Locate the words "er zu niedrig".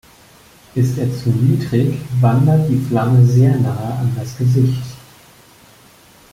0.97-1.93